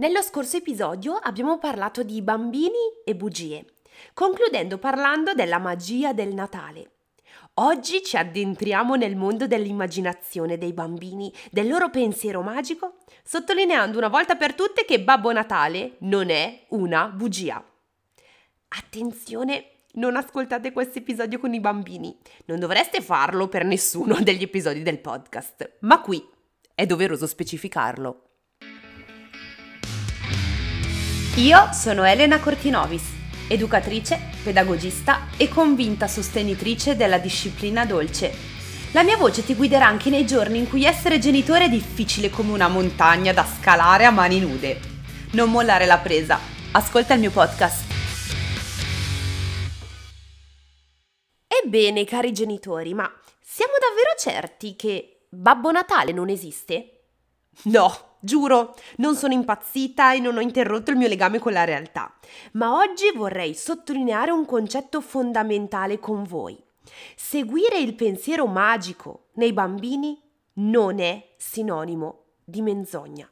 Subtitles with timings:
[0.00, 3.66] Nello scorso episodio abbiamo parlato di bambini e bugie,
[4.14, 6.92] concludendo parlando della magia del Natale.
[7.56, 14.36] Oggi ci addentriamo nel mondo dell'immaginazione dei bambini, del loro pensiero magico, sottolineando una volta
[14.36, 17.62] per tutte che Babbo Natale non è una bugia.
[18.68, 24.80] Attenzione, non ascoltate questo episodio con i bambini, non dovreste farlo per nessuno degli episodi
[24.80, 26.26] del podcast, ma qui
[26.74, 28.28] è doveroso specificarlo.
[31.36, 33.04] Io sono Elena Cortinovis,
[33.46, 38.34] educatrice, pedagogista e convinta sostenitrice della disciplina dolce.
[38.90, 42.50] La mia voce ti guiderà anche nei giorni in cui essere genitore è difficile come
[42.50, 44.80] una montagna da scalare a mani nude.
[45.32, 46.36] Non mollare la presa,
[46.72, 47.84] ascolta il mio podcast.
[51.46, 53.08] Ebbene, cari genitori, ma
[53.40, 57.04] siamo davvero certi che Babbo Natale non esiste?
[57.62, 62.14] No, giuro, non sono impazzita e non ho interrotto il mio legame con la realtà,
[62.52, 66.56] ma oggi vorrei sottolineare un concetto fondamentale con voi.
[67.16, 70.18] Seguire il pensiero magico nei bambini
[70.54, 73.30] non è sinonimo di menzogna.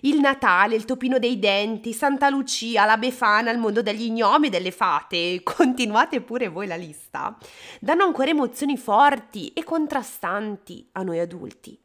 [0.00, 4.50] Il Natale, il topino dei denti, Santa Lucia, la Befana, il mondo degli gnomi e
[4.50, 7.36] delle fate, continuate pure voi la lista,
[7.80, 11.78] danno ancora emozioni forti e contrastanti a noi adulti.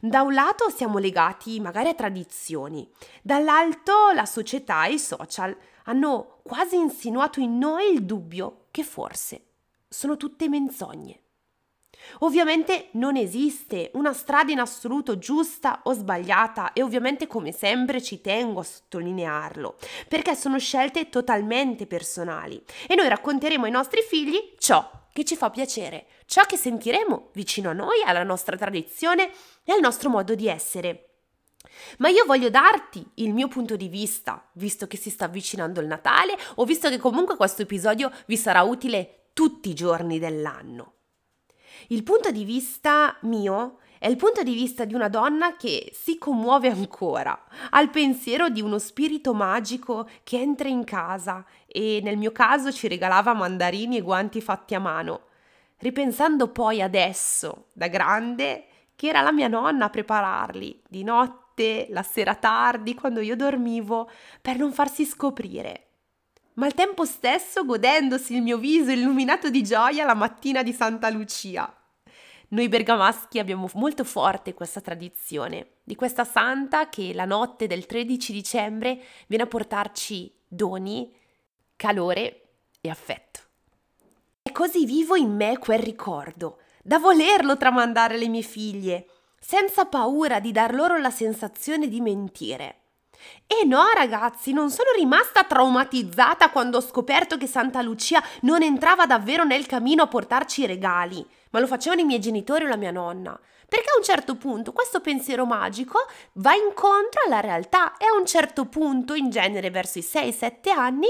[0.00, 2.88] Da un lato siamo legati magari a tradizioni,
[3.22, 9.42] dall'altro la società e i social hanno quasi insinuato in noi il dubbio che forse
[9.88, 11.22] sono tutte menzogne.
[12.20, 18.20] Ovviamente non esiste una strada in assoluto giusta o sbagliata e ovviamente come sempre ci
[18.20, 19.76] tengo a sottolinearlo,
[20.08, 25.50] perché sono scelte totalmente personali e noi racconteremo ai nostri figli ciò che ci fa
[25.50, 29.32] piacere, ciò che sentiremo vicino a noi, alla nostra tradizione
[29.64, 31.08] e al nostro modo di essere.
[31.98, 35.88] Ma io voglio darti il mio punto di vista, visto che si sta avvicinando il
[35.88, 40.92] Natale o visto che comunque questo episodio vi sarà utile tutti i giorni dell'anno.
[41.88, 46.18] Il punto di vista mio è il punto di vista di una donna che si
[46.18, 52.32] commuove ancora al pensiero di uno spirito magico che entra in casa e nel mio
[52.32, 55.22] caso ci regalava mandarini e guanti fatti a mano,
[55.78, 62.02] ripensando poi adesso, da grande, che era la mia nonna a prepararli di notte, la
[62.02, 64.10] sera tardi, quando io dormivo,
[64.40, 65.86] per non farsi scoprire.
[66.54, 71.08] Ma al tempo stesso godendosi il mio viso illuminato di gioia la mattina di Santa
[71.10, 71.72] Lucia.
[72.50, 78.32] Noi bergamaschi abbiamo molto forte questa tradizione di questa santa che la notte del 13
[78.32, 81.14] dicembre viene a portarci doni,
[81.76, 82.48] calore
[82.80, 83.40] e affetto.
[84.42, 89.08] E così vivo in me quel ricordo, da volerlo tramandare alle mie figlie,
[89.38, 92.76] senza paura di dar loro la sensazione di mentire.
[93.46, 99.04] E no, ragazzi, non sono rimasta traumatizzata quando ho scoperto che Santa Lucia non entrava
[99.04, 102.76] davvero nel camino a portarci i regali ma lo facevano i miei genitori o la
[102.76, 103.38] mia nonna.
[103.68, 105.98] Perché a un certo punto questo pensiero magico
[106.34, 111.08] va incontro alla realtà e a un certo punto, in genere verso i 6-7 anni,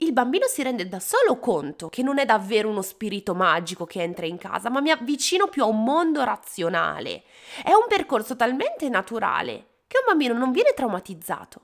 [0.00, 4.02] il bambino si rende da solo conto che non è davvero uno spirito magico che
[4.02, 7.22] entra in casa, ma mi avvicino più a un mondo razionale.
[7.64, 11.60] È un percorso talmente naturale che un bambino non viene traumatizzato,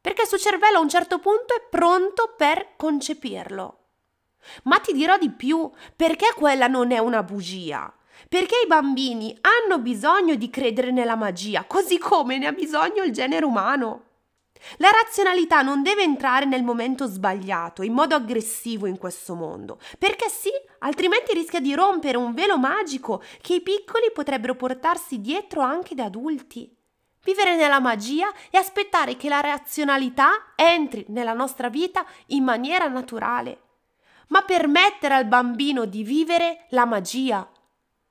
[0.00, 3.83] perché il suo cervello a un certo punto è pronto per concepirlo.
[4.64, 7.92] Ma ti dirò di più, perché quella non è una bugia?
[8.28, 13.12] Perché i bambini hanno bisogno di credere nella magia, così come ne ha bisogno il
[13.12, 14.02] genere umano.
[14.78, 20.28] La razionalità non deve entrare nel momento sbagliato, in modo aggressivo in questo mondo, perché
[20.28, 25.94] sì, altrimenti rischia di rompere un velo magico che i piccoli potrebbero portarsi dietro anche
[25.94, 26.74] da adulti.
[27.24, 33.63] Vivere nella magia e aspettare che la razionalità entri nella nostra vita in maniera naturale
[34.28, 37.48] ma permettere al bambino di vivere la magia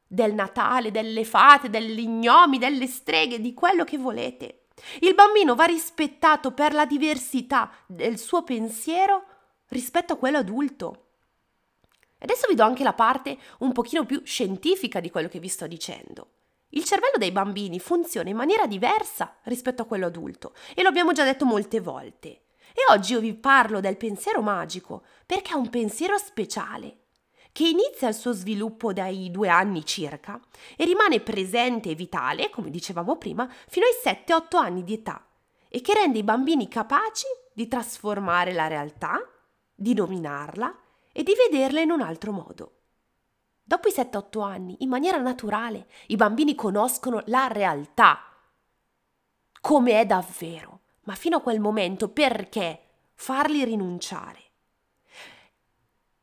[0.07, 4.68] del Natale, delle fate, degli gnomi, delle streghe, di quello che volete.
[5.00, 9.24] Il bambino va rispettato per la diversità del suo pensiero
[9.69, 11.07] rispetto a quello adulto.
[12.19, 15.68] Adesso vi do anche la parte un pochino più scientifica di quello che vi sto
[15.68, 16.30] dicendo.
[16.69, 21.12] Il cervello dei bambini funziona in maniera diversa rispetto a quello adulto e lo abbiamo
[21.12, 22.42] già detto molte volte.
[22.74, 26.98] E oggi io vi parlo del pensiero magico perché è un pensiero speciale
[27.52, 30.42] che inizia il suo sviluppo dai due anni circa
[30.75, 35.24] e rimane presente e vitale, come dicevamo prima, fino ai 7-8 anni di età
[35.70, 39.19] e che rende i bambini capaci di trasformare la realtà,
[39.74, 40.76] di dominarla
[41.12, 42.80] e di vederla in un altro modo.
[43.62, 48.19] Dopo i 7-8 anni, in maniera naturale, i bambini conoscono la realtà,
[49.62, 50.73] come è davvero
[51.04, 52.80] Ma fino a quel momento perché
[53.14, 54.40] farli rinunciare?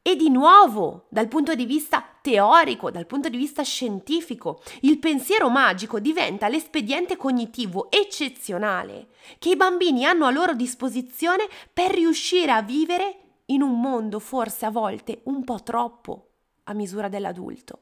[0.02, 5.50] E di nuovo, dal punto di vista teorico, dal punto di vista scientifico, il pensiero
[5.50, 12.62] magico diventa l'espediente cognitivo eccezionale che i bambini hanno a loro disposizione per riuscire a
[12.62, 16.28] vivere in un mondo forse a volte un po' troppo
[16.64, 17.80] a misura dell'adulto.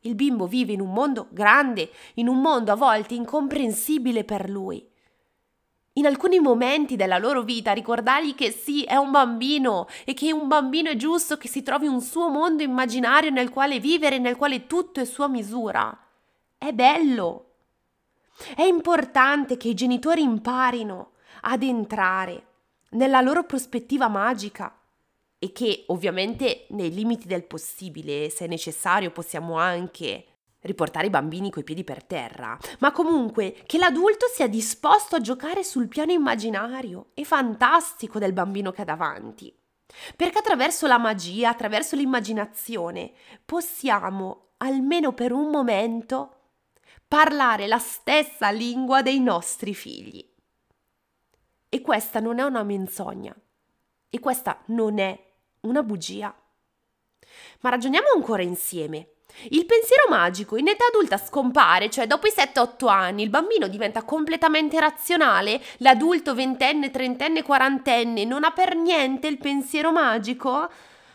[0.00, 4.84] Il bimbo vive in un mondo grande, in un mondo a volte incomprensibile per lui
[5.98, 10.46] in alcuni momenti della loro vita ricordargli che sì, è un bambino e che un
[10.46, 14.66] bambino è giusto che si trovi un suo mondo immaginario nel quale vivere, nel quale
[14.66, 15.96] tutto è sua misura.
[16.56, 17.44] È bello.
[18.54, 21.10] È importante che i genitori imparino
[21.42, 22.44] ad entrare
[22.90, 24.72] nella loro prospettiva magica
[25.40, 30.24] e che ovviamente nei limiti del possibile, se necessario, possiamo anche
[30.60, 35.62] riportare i bambini coi piedi per terra, ma comunque che l'adulto sia disposto a giocare
[35.64, 39.54] sul piano immaginario e fantastico del bambino che ha davanti.
[40.16, 43.12] Perché attraverso la magia, attraverso l'immaginazione,
[43.44, 46.34] possiamo, almeno per un momento,
[47.06, 50.26] parlare la stessa lingua dei nostri figli.
[51.70, 53.34] E questa non è una menzogna.
[54.10, 55.18] E questa non è
[55.60, 56.34] una bugia.
[57.60, 59.12] Ma ragioniamo ancora insieme.
[59.50, 64.02] Il pensiero magico in età adulta scompare, cioè dopo i 7-8 anni il bambino diventa
[64.02, 70.68] completamente razionale, l'adulto ventenne, trentenne, quarantenne non ha per niente il pensiero magico?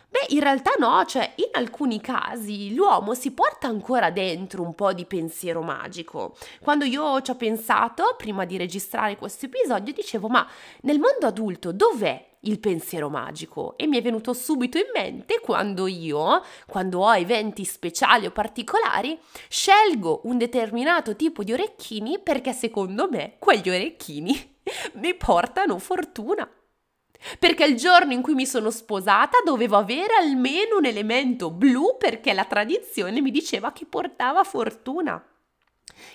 [0.10, 4.94] Beh, in realtà no, cioè in alcuni casi l'uomo si porta ancora dentro un po'
[4.94, 6.36] di pensiero magico.
[6.62, 10.48] Quando io ci ho pensato, prima di registrare questo episodio, dicevo, ma
[10.82, 15.88] nel mondo adulto dov'è il pensiero magico e mi è venuto subito in mente quando
[15.88, 19.18] io, quando ho eventi speciali o particolari,
[19.48, 24.58] scelgo un determinato tipo di orecchini perché secondo me quegli orecchini
[24.96, 26.50] mi portano fortuna.
[27.40, 32.34] Perché il giorno in cui mi sono sposata dovevo avere almeno un elemento blu perché
[32.34, 35.26] la tradizione mi diceva che portava fortuna.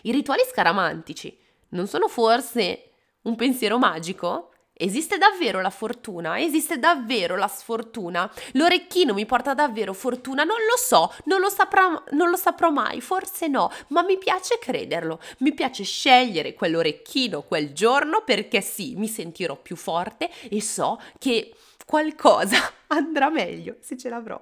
[0.03, 1.37] I rituali scaramantici
[1.71, 2.91] non sono forse
[3.23, 4.51] un pensiero magico?
[4.81, 6.39] Esiste davvero la fortuna?
[6.39, 8.31] Esiste davvero la sfortuna?
[8.53, 10.45] L'orecchino mi porta davvero fortuna?
[10.45, 14.61] Non lo so, non lo, saprò, non lo saprò mai, forse no, ma mi piace
[14.61, 15.19] crederlo.
[15.39, 21.53] Mi piace scegliere quell'orecchino quel giorno perché sì, mi sentirò più forte e so che
[21.85, 24.41] qualcosa andrà meglio se ce l'avrò.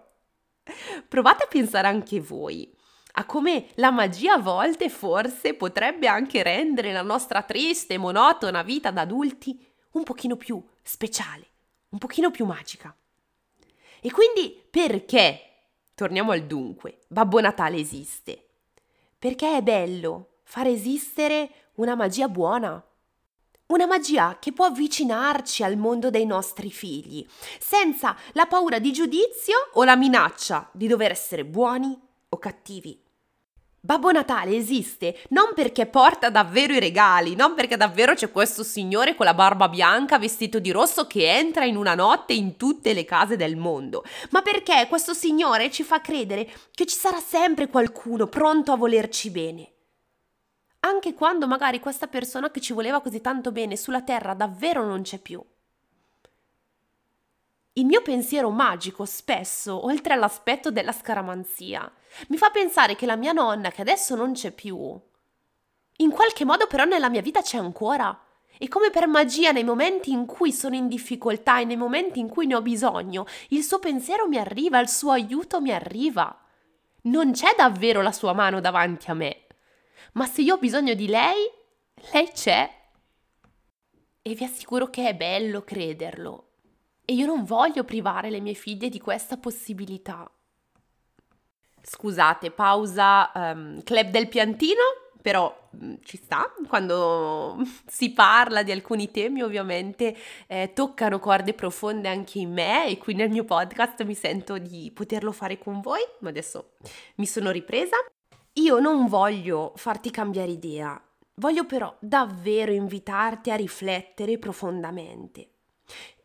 [1.09, 2.71] Provate a pensare anche voi
[3.19, 8.62] a come la magia a volte forse potrebbe anche rendere la nostra triste e monotona
[8.62, 9.59] vita da adulti
[9.97, 11.47] un pochino più speciale,
[11.91, 12.95] un pochino più magica.
[14.01, 15.41] E quindi perché,
[15.95, 18.47] torniamo al dunque, Babbo Natale esiste?
[19.19, 22.83] Perché è bello far esistere una magia buona,
[23.67, 27.27] una magia che può avvicinarci al mondo dei nostri figli,
[27.59, 31.99] senza la paura di giudizio o la minaccia di dover essere buoni
[32.29, 33.03] o cattivi.
[33.87, 39.15] Babbo Natale esiste non perché porta davvero i regali, non perché davvero c'è questo signore
[39.15, 43.05] con la barba bianca vestito di rosso che entra in una notte in tutte le
[43.05, 48.27] case del mondo, ma perché questo signore ci fa credere che ci sarà sempre qualcuno
[48.27, 49.71] pronto a volerci bene.
[50.81, 55.03] Anche quando magari questa persona che ci voleva così tanto bene sulla terra davvero non
[55.03, 55.41] c'è più.
[57.78, 61.93] Il mio pensiero magico spesso, oltre all'aspetto della scaramanzia,
[62.28, 64.99] mi fa pensare che la mia nonna, che adesso non c'è più,
[65.99, 68.20] in qualche modo però nella mia vita c'è ancora.
[68.58, 72.28] E come per magia, nei momenti in cui sono in difficoltà e nei momenti in
[72.28, 76.38] cui ne ho bisogno, il suo pensiero mi arriva, il suo aiuto mi arriva.
[77.02, 79.46] Non c'è davvero la sua mano davanti a me.
[80.12, 81.50] Ma se io ho bisogno di lei,
[82.12, 82.70] lei c'è.
[84.23, 86.49] E vi assicuro che è bello crederlo.
[87.04, 90.28] E io non voglio privare le mie figlie di questa possibilità.
[91.88, 94.83] Scusate, pausa um, club del piantino,
[95.23, 100.16] però mm, ci sta, quando si parla di alcuni temi ovviamente
[100.49, 104.90] eh, toccano corde profonde anche in me e qui nel mio podcast mi sento di
[104.93, 106.73] poterlo fare con voi, ma adesso
[107.16, 107.97] mi sono ripresa.
[108.55, 111.00] Io non voglio farti cambiare idea,
[111.35, 115.50] voglio però davvero invitarti a riflettere profondamente.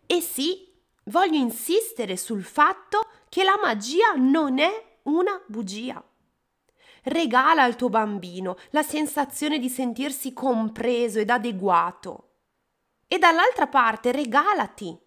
[0.08, 6.04] E sì, voglio insistere sul fatto che la magia non è una bugia.
[7.04, 12.30] Regala al tuo bambino la sensazione di sentirsi compreso ed adeguato.
[13.08, 14.98] E dall'altra parte regalati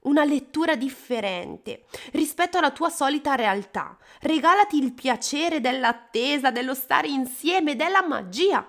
[0.00, 3.96] una lettura differente rispetto alla tua solita realtà.
[4.20, 8.66] Regalati il piacere dell'attesa, dello stare insieme, della magia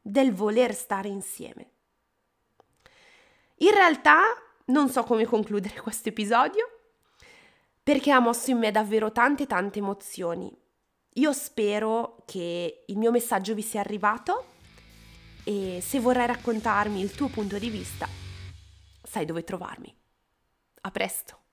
[0.00, 1.72] del voler stare insieme.
[3.56, 4.22] In realtà
[4.66, 6.77] non so come concludere questo episodio
[7.88, 10.54] perché ha mosso in me davvero tante tante emozioni.
[11.14, 14.44] Io spero che il mio messaggio vi sia arrivato
[15.42, 18.06] e se vorrai raccontarmi il tuo punto di vista,
[19.02, 19.90] sai dove trovarmi.
[20.82, 21.47] A presto!